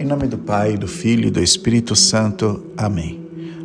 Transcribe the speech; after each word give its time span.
Em 0.00 0.06
nome 0.06 0.26
do 0.26 0.38
Pai, 0.38 0.78
do 0.78 0.88
Filho 0.88 1.28
e 1.28 1.30
do 1.30 1.42
Espírito 1.42 1.94
Santo. 1.94 2.64
Amém. 2.74 3.20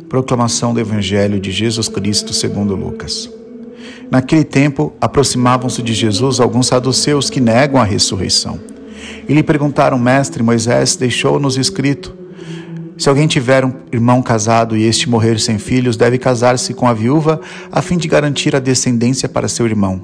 Proclamação 0.06 0.74
do 0.74 0.78
Evangelho 0.78 1.40
de 1.40 1.50
Jesus 1.50 1.88
Cristo 1.88 2.34
segundo 2.34 2.76
Lucas. 2.76 3.30
Naquele 4.10 4.44
tempo, 4.44 4.92
aproximavam-se 5.00 5.82
de 5.82 5.94
Jesus 5.94 6.38
alguns 6.38 6.66
saduceus 6.66 7.30
que 7.30 7.40
negam 7.40 7.80
a 7.80 7.84
ressurreição. 7.84 8.60
E 9.26 9.32
lhe 9.32 9.42
perguntaram, 9.42 9.98
mestre, 9.98 10.42
Moisés 10.42 10.94
deixou-nos 10.94 11.56
escrito: 11.56 12.14
se 12.98 13.08
alguém 13.08 13.26
tiver 13.26 13.64
um 13.64 13.72
irmão 13.90 14.20
casado 14.20 14.76
e 14.76 14.82
este 14.82 15.08
morrer 15.08 15.40
sem 15.40 15.58
filhos, 15.58 15.96
deve 15.96 16.18
casar-se 16.18 16.74
com 16.74 16.86
a 16.86 16.92
viúva 16.92 17.40
a 17.72 17.80
fim 17.80 17.96
de 17.96 18.08
garantir 18.08 18.54
a 18.54 18.60
descendência 18.60 19.26
para 19.26 19.48
seu 19.48 19.64
irmão. 19.64 20.02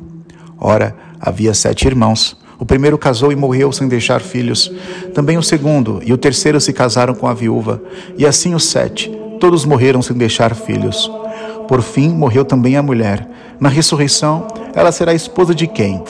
Ora, 0.58 0.96
havia 1.20 1.52
sete 1.52 1.86
irmãos. 1.86 2.40
O 2.62 2.64
primeiro 2.64 2.96
casou 2.96 3.32
e 3.32 3.34
morreu 3.34 3.72
sem 3.72 3.88
deixar 3.88 4.20
filhos. 4.20 4.70
Também 5.12 5.36
o 5.36 5.42
segundo 5.42 6.00
e 6.06 6.12
o 6.12 6.16
terceiro 6.16 6.60
se 6.60 6.72
casaram 6.72 7.12
com 7.12 7.26
a 7.26 7.34
viúva. 7.34 7.82
E 8.16 8.24
assim 8.24 8.54
os 8.54 8.66
sete. 8.66 9.10
Todos 9.40 9.64
morreram 9.64 10.00
sem 10.00 10.16
deixar 10.16 10.54
filhos. 10.54 11.10
Por 11.66 11.82
fim, 11.82 12.10
morreu 12.10 12.44
também 12.44 12.76
a 12.76 12.82
mulher. 12.82 13.28
Na 13.58 13.68
ressurreição, 13.68 14.46
ela 14.76 14.92
será 14.92 15.12
esposa 15.12 15.52
de 15.52 15.66
quem? 15.66 16.04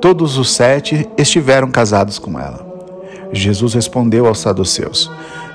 Todos 0.00 0.38
os 0.38 0.50
sete 0.52 1.06
estiveram 1.18 1.70
casados 1.70 2.18
com 2.18 2.40
ela. 2.40 2.66
Jesus 3.30 3.74
respondeu 3.74 4.26
aos 4.26 4.38
saduceus: 4.38 5.10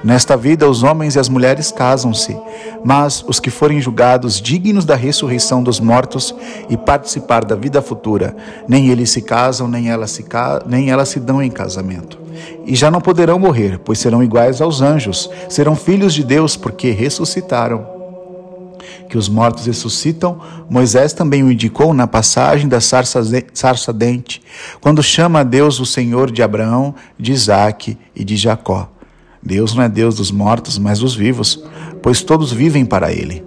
Nesta 0.08 0.38
vida, 0.38 0.70
os 0.70 0.84
homens 0.84 1.16
e 1.16 1.20
as 1.20 1.28
mulheres 1.28 1.70
casam-se, 1.70 2.34
mas 2.82 3.26
os 3.28 3.42
que 3.42 3.50
forem 3.50 3.82
julgados 3.82 4.40
dignos 4.40 4.86
da 4.86 4.96
ressurreição 4.96 5.62
dos 5.62 5.82
mortos 5.82 6.34
e 6.70 6.78
participar 6.78 7.44
da 7.44 7.58
vida 7.58 7.82
futura, 7.82 8.34
nem 8.70 8.88
eles 8.88 9.10
se 9.10 9.22
casam, 9.22 9.68
nem 9.68 9.90
elas 9.90 10.12
se, 10.12 10.24
nem 10.66 10.90
elas 10.90 11.10
se 11.10 11.20
dão 11.20 11.44
em 11.44 11.52
casamento. 11.52 12.18
E 12.66 12.74
já 12.74 12.90
não 12.90 13.02
poderão 13.02 13.38
morrer, 13.38 13.82
pois 13.84 14.00
serão 14.00 14.24
iguais 14.24 14.62
aos 14.62 14.82
anjos, 14.82 15.30
serão 15.50 15.76
filhos 15.76 16.14
de 16.14 16.24
Deus, 16.24 16.56
porque 16.56 16.92
ressuscitaram 16.92 17.86
que 19.10 19.18
os 19.18 19.28
mortos 19.28 19.66
ressuscitam, 19.66 20.40
Moisés 20.70 21.12
também 21.12 21.44
o 21.44 21.52
indicou 21.52 21.94
na 21.94 22.08
passagem 22.08 22.70
da 22.70 22.80
sarça 22.80 23.92
dente, 23.94 24.42
quando 24.80 25.04
chama 25.04 25.42
a 25.42 25.44
Deus 25.44 25.82
o 25.82 25.86
Senhor 25.86 26.32
de 26.32 26.42
Abraão, 26.42 26.96
de 27.20 27.34
Isaque 27.34 27.98
e 28.16 28.24
de 28.24 28.38
Jacó. 28.38 28.90
Deus 29.48 29.74
não 29.74 29.82
é 29.82 29.88
Deus 29.88 30.16
dos 30.16 30.30
mortos, 30.30 30.78
mas 30.78 31.00
dos 31.00 31.16
vivos, 31.16 31.64
pois 32.04 32.22
todos 32.22 32.52
vivem 32.52 32.86
para 32.86 33.14
Ele. 33.14 33.42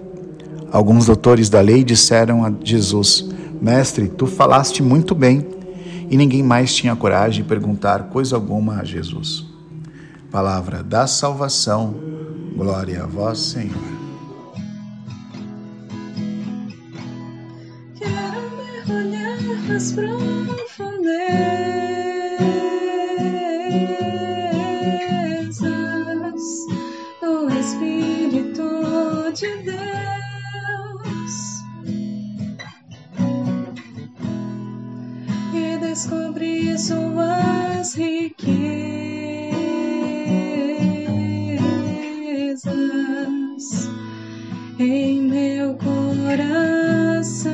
Alguns 0.71 1.05
doutores 1.05 1.47
da 1.47 1.61
lei 1.61 1.83
disseram 1.83 2.43
a 2.43 2.51
Jesus: 2.63 3.29
Mestre, 3.61 4.07
tu 4.07 4.25
falaste 4.25 4.81
muito 4.81 5.13
bem. 5.13 5.45
E 6.09 6.17
ninguém 6.17 6.41
mais 6.43 6.73
tinha 6.73 6.95
coragem 6.95 7.43
de 7.43 7.47
perguntar 7.47 8.05
coisa 8.05 8.35
alguma 8.35 8.79
a 8.79 8.83
Jesus. 8.83 9.45
Palavra 10.31 10.81
da 10.83 11.05
salvação, 11.05 11.95
glória 12.57 13.03
a 13.03 13.05
vós, 13.05 13.39
Senhor. 13.39 13.77
Quero 17.95 18.41
mergulhar 18.57 19.39
nas 19.69 19.91
profundezas 19.91 21.60
descobrir 35.91 36.79
suas 36.79 37.93
riquezas 37.95 38.51
em 44.79 45.21
meu 45.23 45.75
coração. 45.75 47.51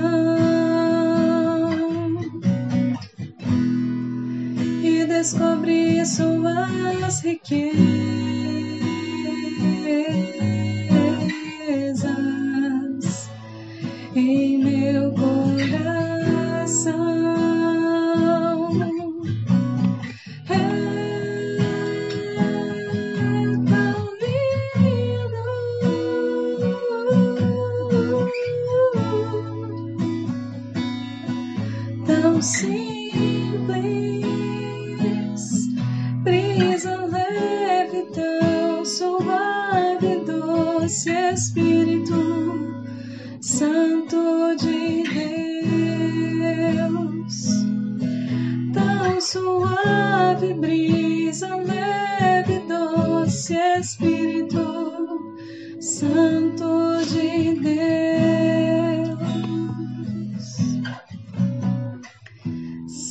E 4.84 5.06
descobrir 5.06 6.06
suas 6.06 7.22
riquezas 7.22 8.17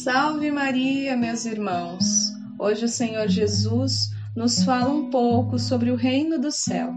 Salve 0.07 0.53
Maria, 0.53 1.17
meus 1.17 1.47
irmãos! 1.47 2.33
Hoje 2.61 2.85
o 2.85 2.89
Senhor 2.89 3.27
Jesus 3.27 4.09
nos 4.37 4.63
fala 4.63 4.89
um 4.89 5.11
pouco 5.11 5.59
sobre 5.59 5.91
o 5.91 5.97
reino 5.97 6.39
do 6.39 6.53
céu, 6.53 6.95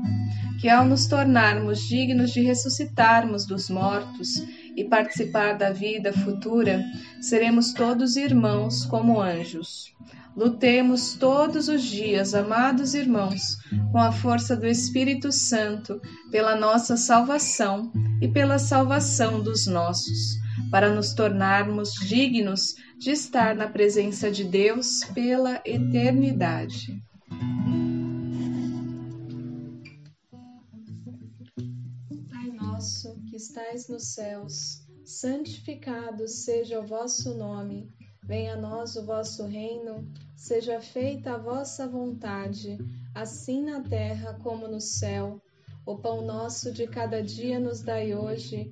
que 0.62 0.70
ao 0.70 0.86
nos 0.86 1.08
tornarmos 1.08 1.82
dignos 1.82 2.30
de 2.30 2.42
ressuscitarmos 2.42 3.48
dos 3.48 3.68
mortos 3.68 4.36
e 4.78 4.84
participar 4.84 5.58
da 5.58 5.72
vida 5.72 6.14
futura, 6.14 6.86
seremos 7.20 7.74
todos 7.74 8.16
irmãos 8.16 8.86
como 8.86 9.20
anjos. 9.20 9.92
Lutemos 10.38 11.16
todos 11.16 11.68
os 11.68 11.82
dias, 11.82 12.36
amados 12.36 12.94
irmãos, 12.94 13.58
com 13.92 13.98
a 13.98 14.12
força 14.12 14.56
do 14.56 14.68
Espírito 14.68 15.32
Santo, 15.32 16.00
pela 16.30 16.56
nossa 16.56 16.96
salvação 16.96 17.92
e 18.22 18.28
pela 18.28 18.60
salvação 18.60 19.42
dos 19.42 19.66
nossos 19.66 20.38
para 20.70 20.94
nos 20.94 21.14
tornarmos 21.14 21.94
dignos 21.94 22.76
de 22.98 23.12
estar 23.12 23.56
na 23.56 23.68
presença 23.68 24.30
de 24.30 24.44
Deus 24.44 25.04
pela 25.14 25.62
eternidade. 25.66 27.02
Pai 32.30 32.52
nosso 32.52 33.16
que 33.30 33.36
estais 33.36 33.88
nos 33.88 34.14
céus, 34.14 34.86
santificado 35.04 36.28
seja 36.28 36.80
o 36.80 36.86
vosso 36.86 37.34
nome. 37.36 37.90
Venha 38.24 38.54
a 38.54 38.58
nós 38.58 38.96
o 38.96 39.06
vosso 39.06 39.46
reino, 39.48 40.08
seja 40.36 40.80
feita 40.80 41.34
a 41.34 41.38
vossa 41.38 41.88
vontade, 41.88 42.78
assim 43.16 43.64
na 43.64 43.82
terra 43.82 44.38
como 44.44 44.68
no 44.68 44.80
céu. 44.80 45.42
O 45.84 45.98
pão 45.98 46.22
nosso 46.22 46.72
de 46.72 46.86
cada 46.86 47.24
dia 47.24 47.60
nos 47.60 47.82
dai 47.82 48.14
hoje 48.14 48.72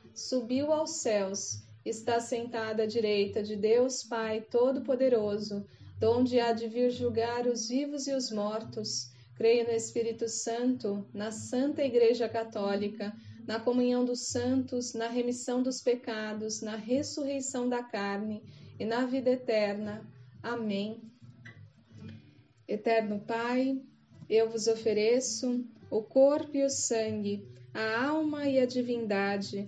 subiu 0.13 0.71
aos 0.71 0.97
céus, 1.01 1.61
está 1.85 2.19
sentado 2.19 2.81
à 2.81 2.85
direita 2.85 3.41
de 3.41 3.55
Deus 3.55 4.03
Pai 4.03 4.41
Todo-Poderoso, 4.41 5.65
donde 5.99 6.39
há 6.39 6.51
de 6.51 6.67
vir 6.67 6.91
julgar 6.91 7.47
os 7.47 7.69
vivos 7.69 8.07
e 8.07 8.13
os 8.13 8.31
mortos. 8.31 9.09
Creio 9.35 9.65
no 9.65 9.71
Espírito 9.71 10.27
Santo, 10.27 11.05
na 11.13 11.31
Santa 11.31 11.83
Igreja 11.83 12.29
Católica, 12.29 13.13
na 13.47 13.59
comunhão 13.59 14.05
dos 14.05 14.27
santos, 14.27 14.93
na 14.93 15.07
remissão 15.07 15.63
dos 15.63 15.81
pecados, 15.81 16.61
na 16.61 16.75
ressurreição 16.75 17.67
da 17.67 17.81
carne 17.81 18.43
e 18.79 18.85
na 18.85 19.05
vida 19.05 19.31
eterna. 19.31 20.05
Amém. 20.43 21.01
Eterno 22.67 23.19
Pai, 23.19 23.81
eu 24.29 24.49
vos 24.49 24.67
ofereço 24.67 25.65
o 25.89 26.01
corpo 26.01 26.55
e 26.55 26.63
o 26.63 26.69
sangue, 26.69 27.45
a 27.73 28.05
alma 28.05 28.47
e 28.47 28.59
a 28.59 28.65
divindade 28.65 29.67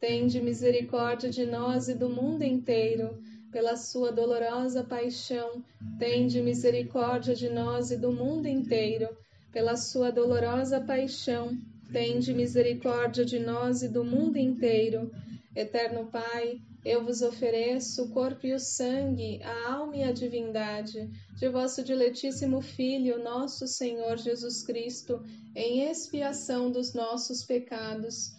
Tende 0.00 0.40
misericórdia 0.40 1.30
de 1.30 1.44
nós 1.44 1.88
e 1.88 1.94
do 1.94 2.08
mundo 2.08 2.42
inteiro 2.42 3.22
pela 3.52 3.76
sua 3.76 4.12
dolorosa 4.12 4.84
paixão, 4.84 5.64
tende 5.98 6.40
misericórdia 6.40 7.34
de 7.34 7.48
nós 7.48 7.90
e 7.90 7.96
do 7.96 8.12
mundo 8.12 8.46
inteiro. 8.46 9.08
Pela 9.52 9.76
sua 9.76 10.12
dolorosa 10.12 10.80
paixão, 10.80 11.58
tende 11.92 12.32
misericórdia 12.32 13.24
de 13.24 13.40
nós 13.40 13.82
e 13.82 13.88
do 13.88 14.04
mundo 14.04 14.36
inteiro. 14.36 15.10
Eterno 15.56 16.06
Pai, 16.06 16.60
eu 16.84 17.04
vos 17.04 17.22
ofereço 17.22 18.04
o 18.04 18.10
corpo 18.10 18.46
e 18.46 18.54
o 18.54 18.60
sangue, 18.60 19.42
a 19.42 19.72
alma 19.72 19.96
e 19.96 20.04
a 20.04 20.12
divindade 20.12 21.10
de 21.36 21.48
vosso 21.48 21.82
diletíssimo 21.82 22.60
Filho, 22.60 23.22
nosso 23.22 23.66
Senhor 23.66 24.16
Jesus 24.16 24.62
Cristo, 24.62 25.20
em 25.56 25.90
expiação 25.90 26.70
dos 26.70 26.94
nossos 26.94 27.42
pecados 27.42 28.38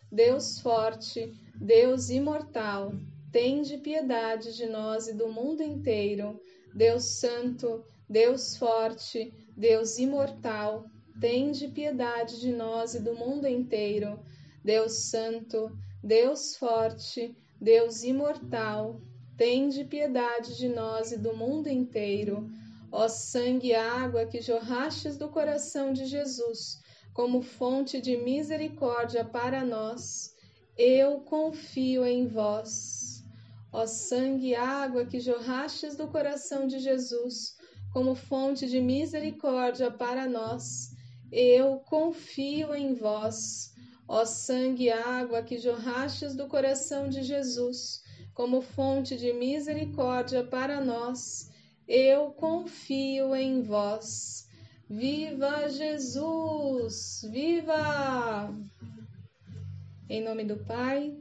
Deus 0.11 0.59
forte, 0.59 1.31
Deus 1.55 2.09
imortal, 2.09 2.93
tende 3.31 3.77
piedade 3.77 4.53
de 4.57 4.65
nós 4.65 5.07
e 5.07 5.13
do 5.13 5.29
mundo 5.29 5.63
inteiro. 5.63 6.37
Deus 6.75 7.05
Santo, 7.05 7.85
Deus 8.09 8.57
forte, 8.57 9.33
Deus 9.55 9.97
imortal, 9.97 10.85
tende 11.21 11.69
piedade 11.69 12.41
de 12.41 12.51
nós 12.51 12.93
e 12.93 12.99
do 12.99 13.15
mundo 13.15 13.47
inteiro. 13.47 14.19
Deus 14.61 14.93
Santo, 14.93 15.71
Deus 16.03 16.57
forte, 16.57 17.33
Deus 17.59 18.03
imortal, 18.03 18.99
tende 19.37 19.85
piedade 19.85 20.57
de 20.57 20.67
nós 20.67 21.13
e 21.13 21.17
do 21.17 21.33
mundo 21.37 21.69
inteiro. 21.69 22.49
Ó 22.91 23.07
sangue 23.07 23.69
e 23.69 23.75
água 23.75 24.25
que 24.25 24.41
jorrastes 24.41 25.15
do 25.15 25.29
coração 25.29 25.93
de 25.93 26.05
Jesus, 26.05 26.80
como 27.13 27.41
fonte 27.41 27.99
de 27.99 28.17
misericórdia 28.17 29.25
para 29.25 29.65
nós, 29.65 30.33
eu 30.77 31.19
confio 31.21 32.05
em 32.05 32.27
vós. 32.27 33.23
Ó 33.73 33.85
sangue 33.85 34.49
e 34.49 34.55
água 34.55 35.05
que 35.05 35.19
jorrastes 35.19 35.95
do 35.95 36.07
coração 36.07 36.67
de 36.67 36.79
Jesus, 36.79 37.55
como 37.93 38.15
fonte 38.15 38.67
de 38.67 38.81
misericórdia 38.81 39.89
para 39.91 40.27
nós, 40.27 40.91
eu 41.31 41.79
confio 41.79 42.73
em 42.75 42.93
vós. 42.93 43.73
Ó 44.07 44.25
sangue 44.25 44.85
e 44.85 44.91
água 44.91 45.41
que 45.41 45.57
jorrastes 45.57 46.35
do 46.35 46.47
coração 46.47 47.07
de 47.07 47.23
Jesus, 47.23 48.01
como 48.33 48.61
fonte 48.61 49.15
de 49.15 49.31
misericórdia 49.31 50.43
para 50.43 50.83
nós, 50.83 51.49
eu 51.87 52.31
confio 52.31 53.33
em 53.35 53.61
vós. 53.61 54.47
Viva 54.91 55.69
Jesus! 55.69 57.25
Viva! 57.31 58.53
Em 60.09 60.21
nome 60.21 60.43
do 60.43 60.57
Pai, 60.57 61.15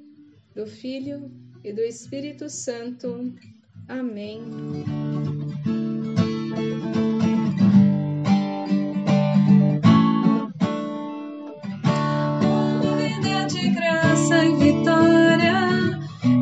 do 0.57 0.67
Filho 0.67 1.31
e 1.63 1.73
do 1.73 1.81
Espírito 1.81 2.51
Santo. 2.51 3.33
Amém. 3.87 4.43
Vida 12.99 13.47
de 13.47 13.69
graça 13.69 14.45
e 14.47 14.57
vitória 14.57 15.55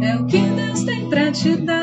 é 0.03 0.17
o 0.17 0.27
que 0.27 0.41
Deus 0.57 0.83
tem 0.83 1.11
para 1.11 1.31
te 1.31 1.57
dar. 1.57 1.78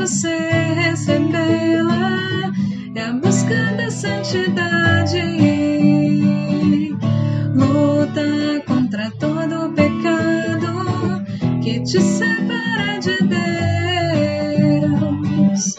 Você 0.00 0.34
recebê-la 0.76 2.52
é 2.94 3.02
a 3.02 3.12
busca 3.12 3.74
da 3.76 3.90
santidade. 3.90 5.20
Luta 7.54 8.62
contra 8.66 9.10
todo 9.18 9.66
o 9.66 9.72
pecado 9.74 11.22
que 11.62 11.80
te 11.80 12.00
separa 12.00 12.98
de 12.98 13.18
Deus. 14.88 15.76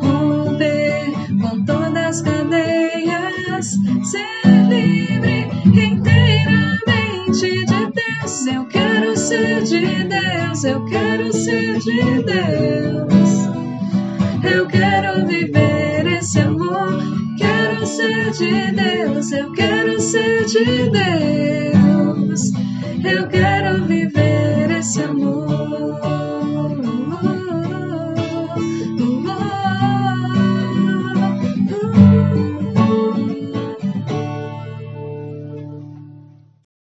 Romper 0.00 1.12
com 1.40 1.64
todas 1.64 2.06
as 2.06 2.22
cadeias, 2.22 3.78
ser 4.02 4.66
livre 4.68 5.46
inteiramente 5.66 6.84
de 7.66 7.86
Deus. 7.92 8.46
Eu 8.52 8.64
quero 8.66 9.16
ser 9.16 9.62
de 9.62 10.02
Deus, 10.08 10.64
eu 10.64 10.84
quero 10.86 11.32
ser 11.32 11.78
de 11.78 12.24
Deus. 12.24 13.09
Eu 14.42 14.66
quero 14.66 15.26
viver 15.26 16.06
esse 16.18 16.40
amor. 16.40 16.98
Quero 17.36 17.86
ser 17.86 18.30
de 18.32 18.72
Deus. 18.72 19.32
Eu 19.32 19.52
quero 19.52 20.00
ser 20.00 20.44
de 20.46 20.90
Deus. 20.90 22.52
Eu 23.04 23.28
quero 23.28 23.84
viver 23.84 24.70
esse 24.78 25.02
amor. 25.02 25.59